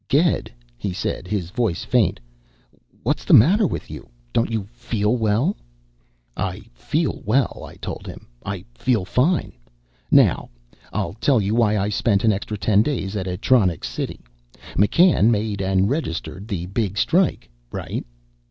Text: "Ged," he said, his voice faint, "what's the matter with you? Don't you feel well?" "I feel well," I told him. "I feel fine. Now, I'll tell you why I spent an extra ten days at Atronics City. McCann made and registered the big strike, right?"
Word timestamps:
"Ged," 0.09 0.51
he 0.79 0.93
said, 0.93 1.27
his 1.27 1.51
voice 1.51 1.83
faint, 1.83 2.19
"what's 3.03 3.23
the 3.23 3.35
matter 3.35 3.67
with 3.67 3.91
you? 3.91 4.09
Don't 4.33 4.49
you 4.49 4.63
feel 4.71 5.15
well?" 5.15 5.55
"I 6.35 6.61
feel 6.73 7.21
well," 7.23 7.63
I 7.63 7.75
told 7.75 8.07
him. 8.07 8.25
"I 8.43 8.65
feel 8.73 9.05
fine. 9.05 9.53
Now, 10.09 10.49
I'll 10.91 11.13
tell 11.13 11.39
you 11.39 11.53
why 11.53 11.77
I 11.77 11.89
spent 11.89 12.23
an 12.23 12.33
extra 12.33 12.57
ten 12.57 12.81
days 12.81 13.15
at 13.15 13.27
Atronics 13.27 13.87
City. 13.89 14.21
McCann 14.75 15.29
made 15.29 15.61
and 15.61 15.87
registered 15.87 16.47
the 16.47 16.65
big 16.65 16.97
strike, 16.97 17.47
right?" 17.71 18.03